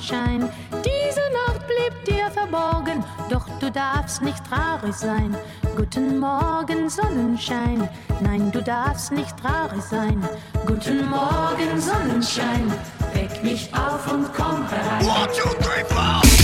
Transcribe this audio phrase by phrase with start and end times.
[0.00, 0.48] Sonnenschein.
[0.84, 5.36] Diese Nacht blieb dir verborgen, doch du darfst nicht traurig sein.
[5.76, 7.88] Guten Morgen, Sonnenschein.
[8.20, 10.26] Nein, du darfst nicht traurig sein.
[10.66, 12.72] Guten Morgen, Sonnenschein.
[13.12, 15.06] Weck mich auf und komm herein.
[15.06, 16.39] One, two, three, four.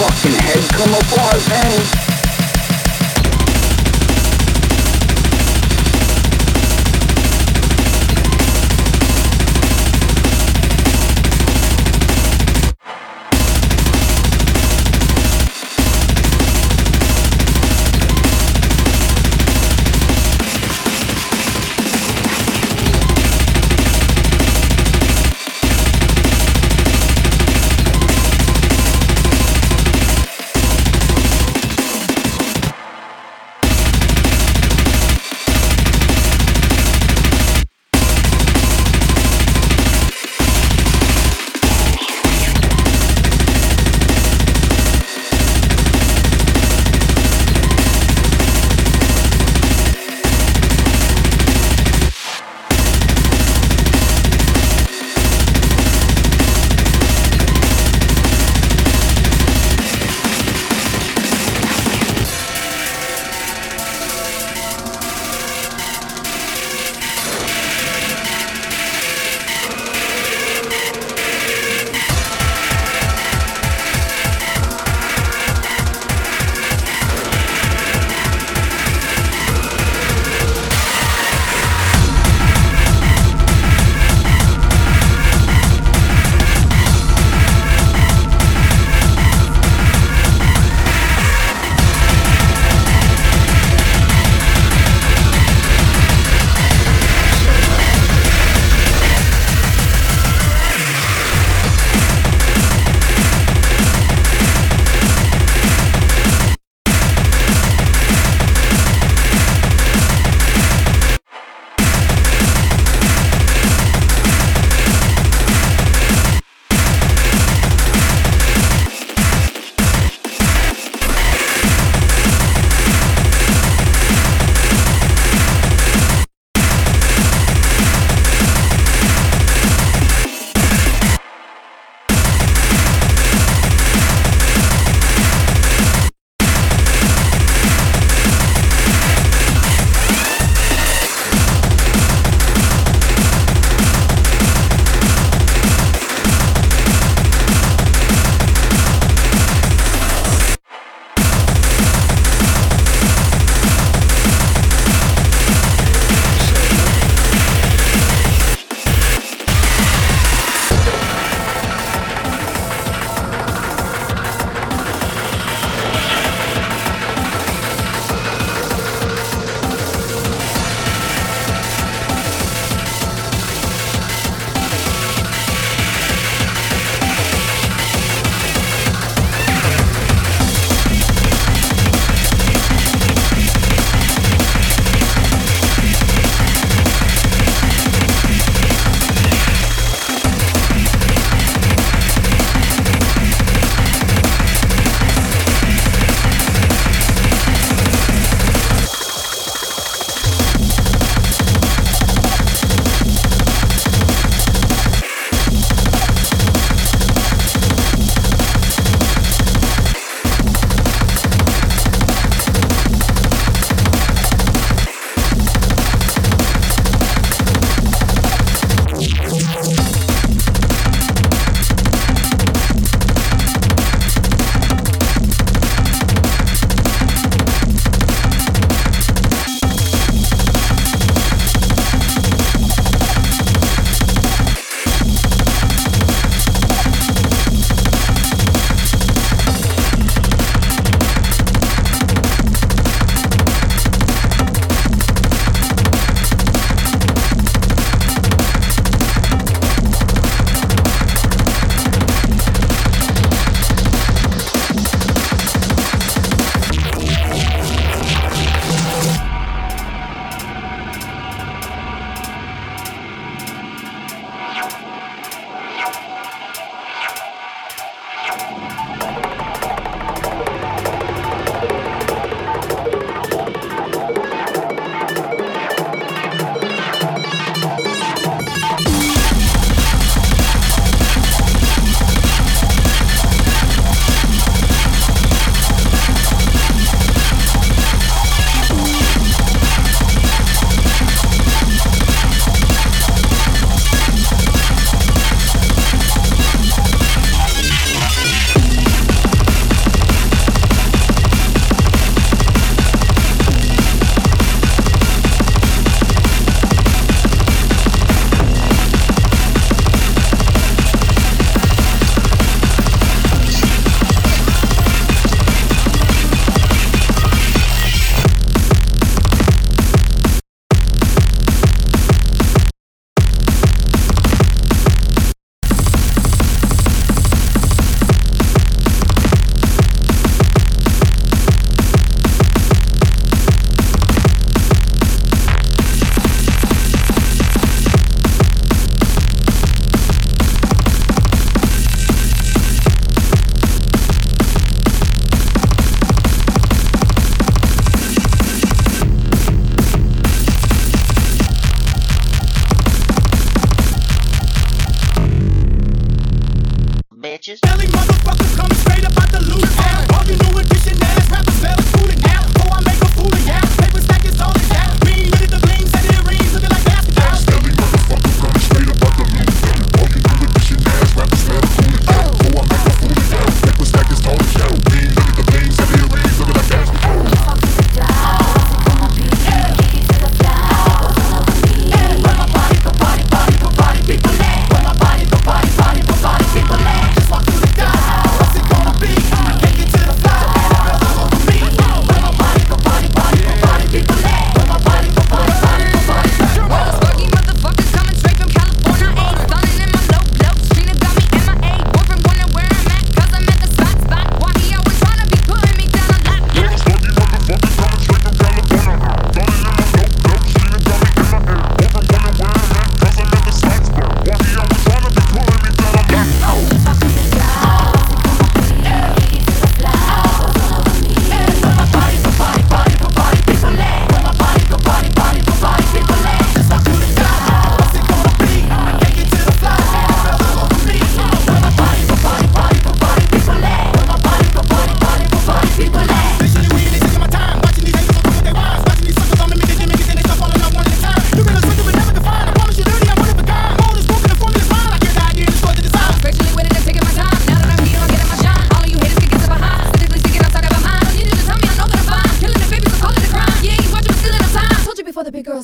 [0.00, 1.04] fucking head come up
[1.50, 2.09] man.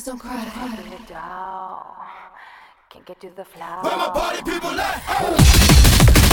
[0.07, 0.41] don't cry.
[0.53, 1.83] Can't get it down.
[2.89, 3.83] Can't get to the flower.
[3.83, 4.99] Where my party people at?
[4.99, 6.26] Hey!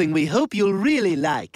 [0.00, 1.49] Something we hope you'll really like.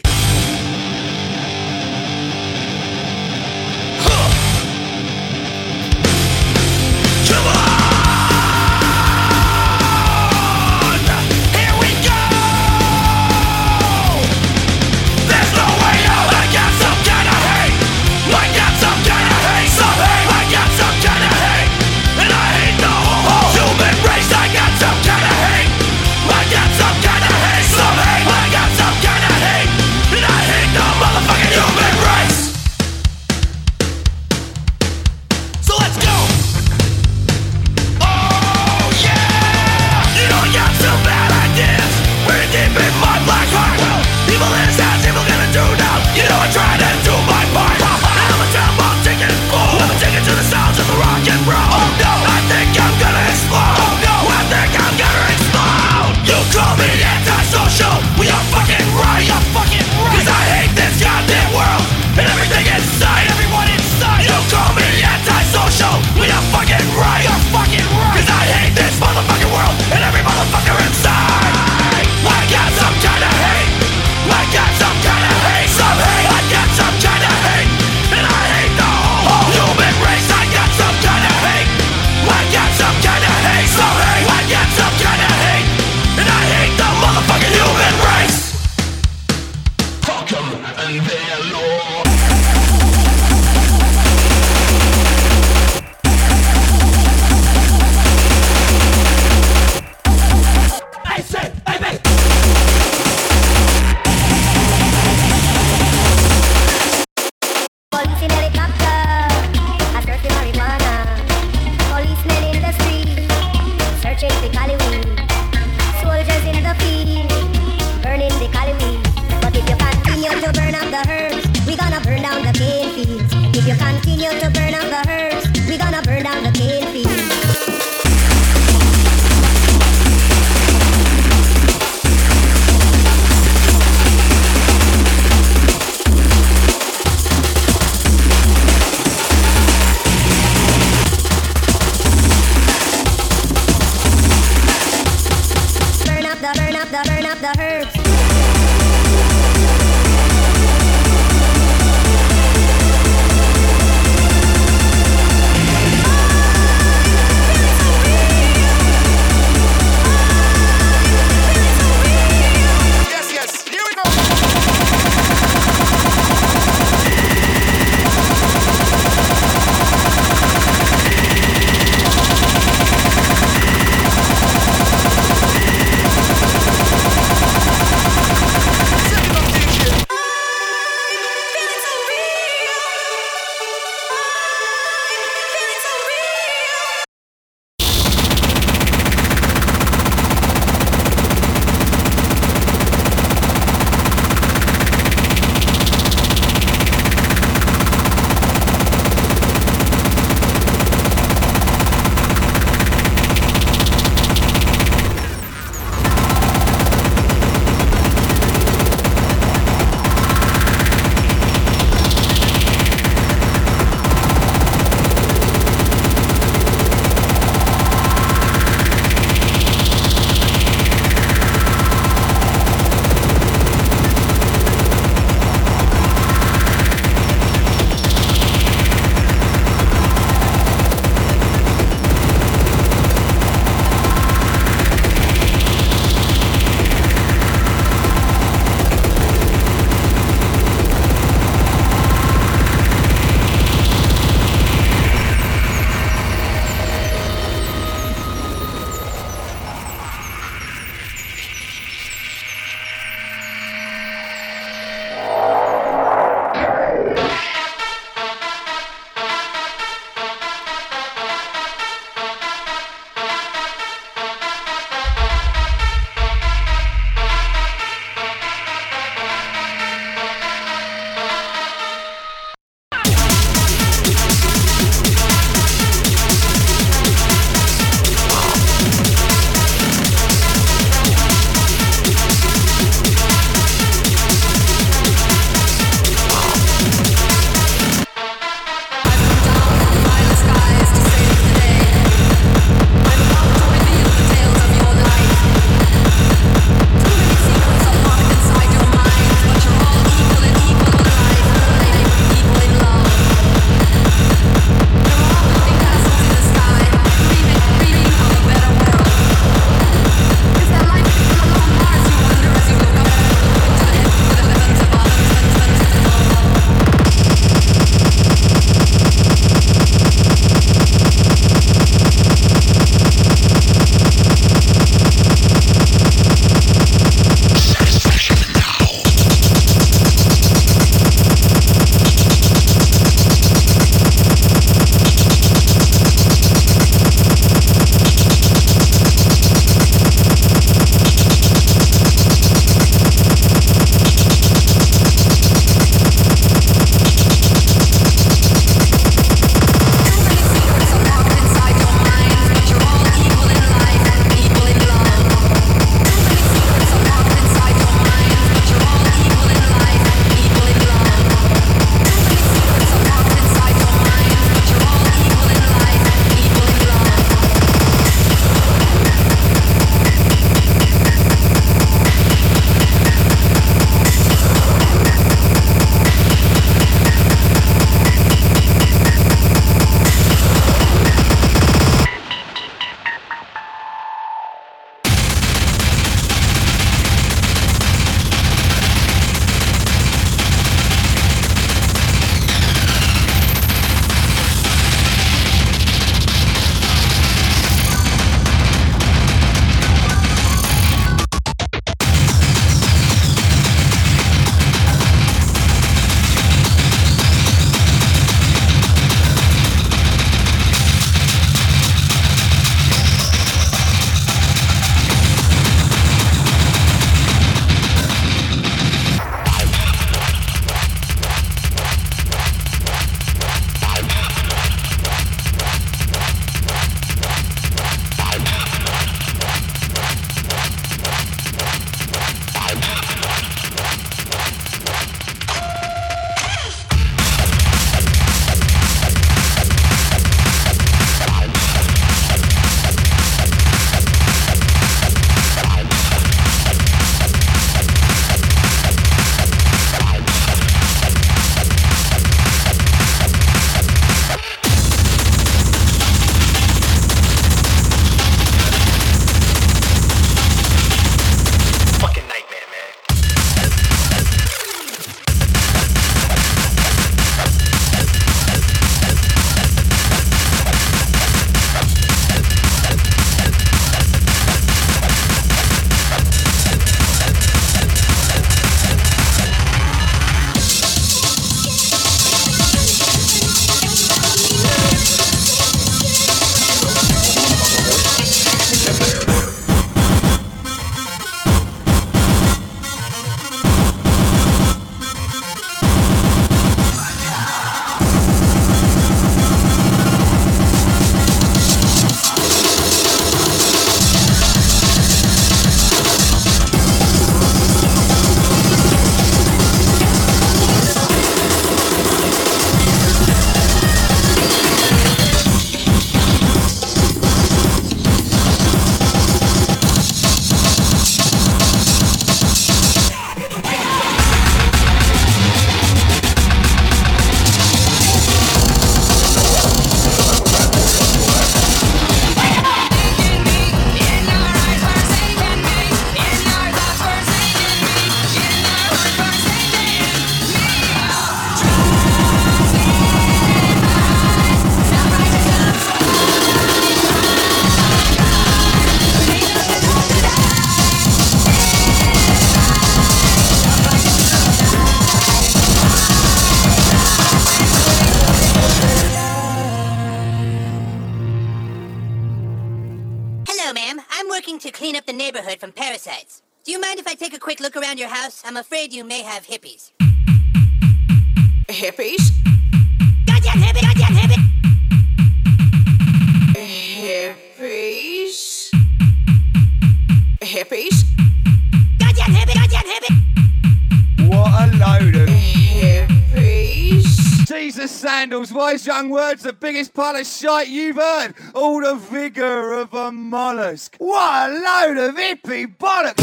[590.44, 591.34] Shite you've heard.
[591.54, 593.96] All the vigour of a mollusk.
[593.96, 596.20] What a load of hippie bollocks!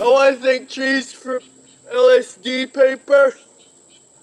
[0.00, 1.40] I want to thank Trees for
[1.94, 3.34] LSD paper.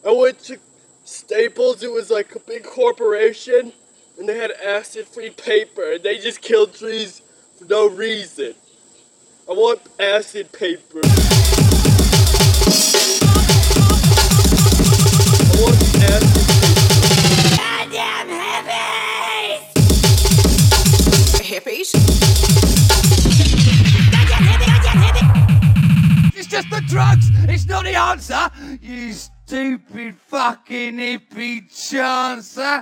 [0.05, 0.59] I went to
[1.05, 3.71] Staples, it was like a big corporation,
[4.19, 7.21] and they had acid free paper, and they just killed trees
[7.57, 8.55] for no reason.
[9.49, 10.99] I want acid paper.
[29.47, 32.81] Stupid fucking hippie chancer!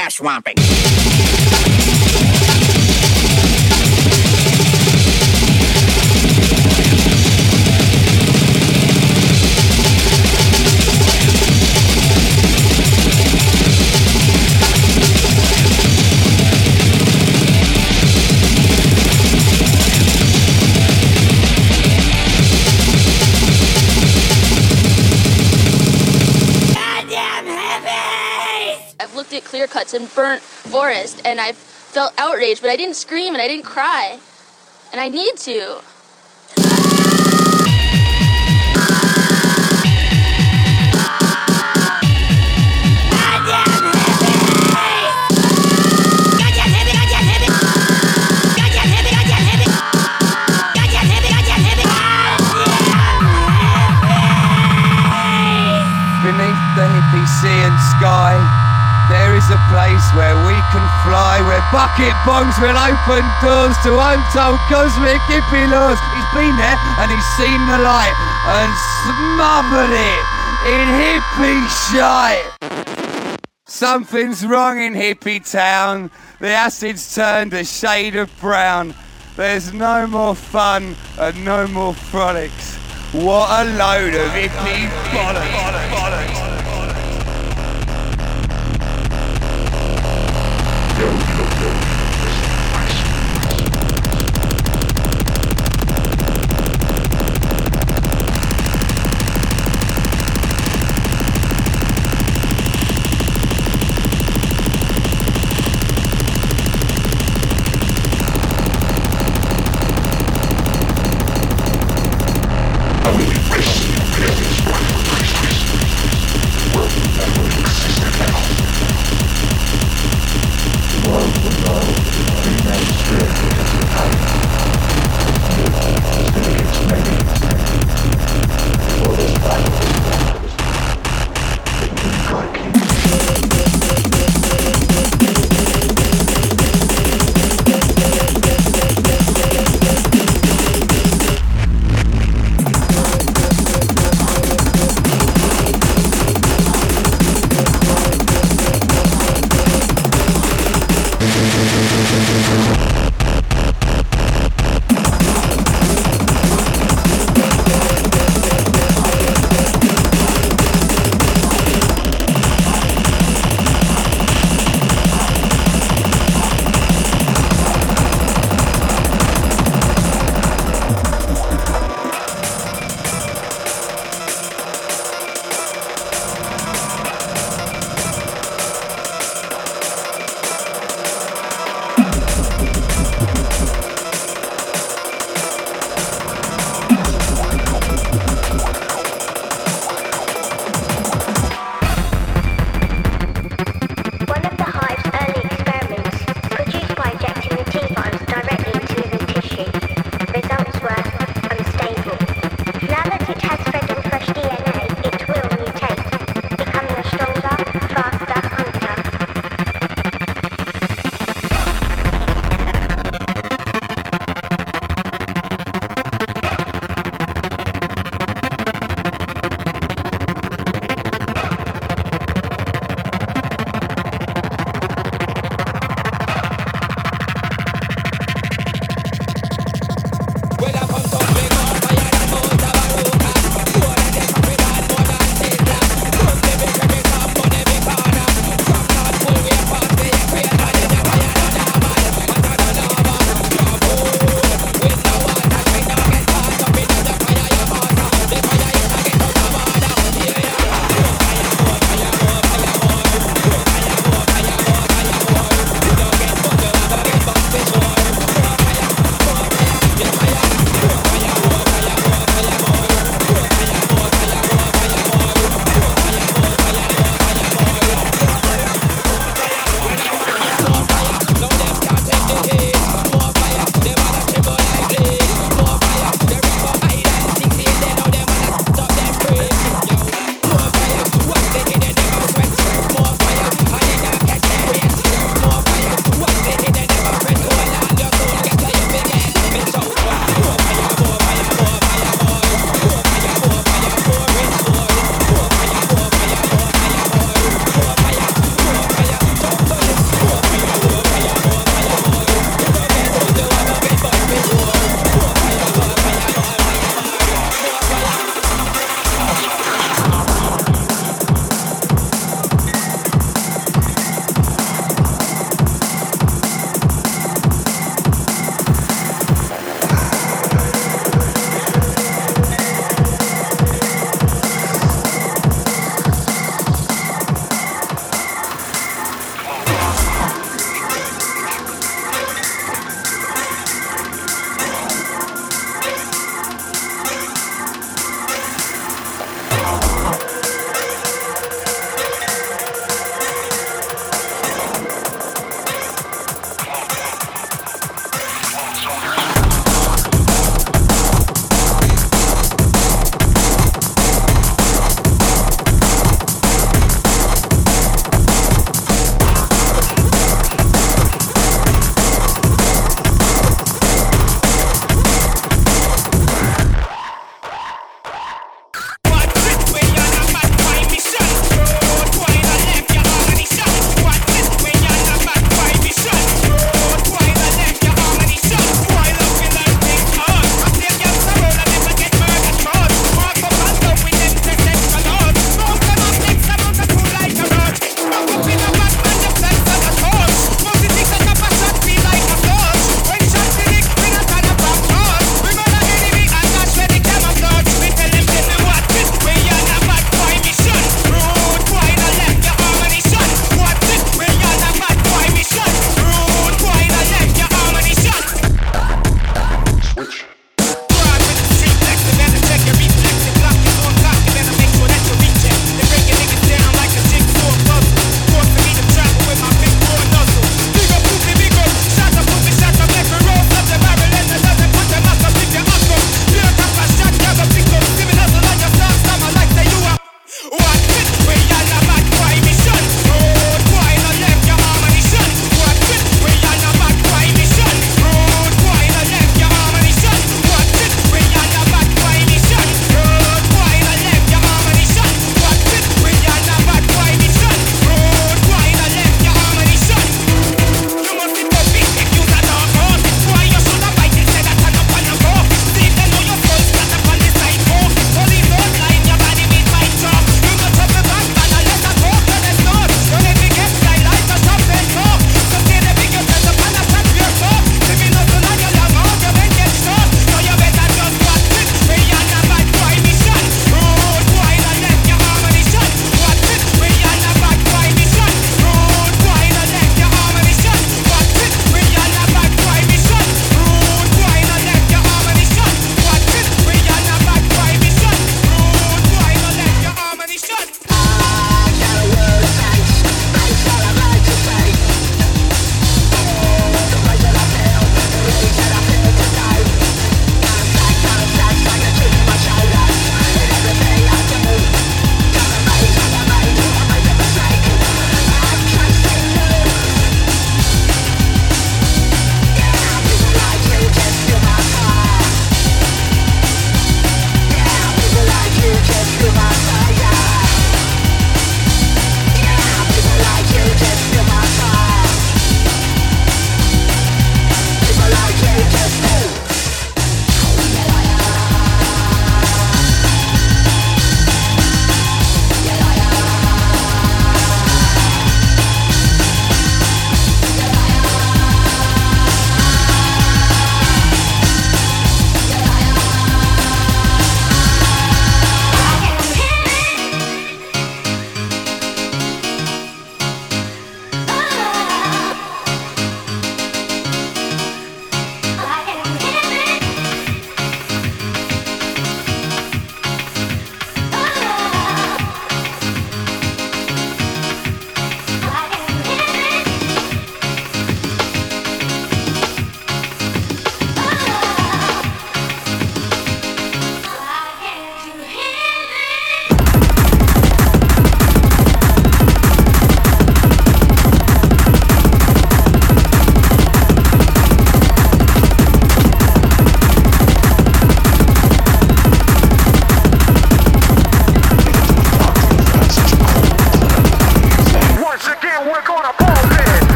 [0.00, 0.69] Ass swamping.
[29.94, 33.64] At and burnt forest, and I've felt outraged, but I didn't scream and I didn't
[33.64, 34.18] cry.
[34.92, 35.80] And I need to.
[56.22, 58.59] Beneath the hippie sea and sky,
[59.40, 64.60] is a place where we can fly, where bucket bombs will open doors to untold
[64.68, 65.22] cosmic
[65.72, 65.96] laws.
[66.12, 68.16] He's been there and he's seen the light
[68.58, 68.70] and
[69.08, 70.24] smothered it
[70.68, 72.44] in hippie shite.
[73.66, 76.10] Something's wrong in hippie town.
[76.40, 78.94] The acid's turned a shade of brown.
[79.36, 82.76] There's no more fun and no more frolics.
[83.12, 86.59] What a load of hippie bollocks.